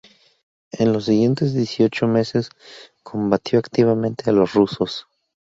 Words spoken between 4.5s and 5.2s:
rusos.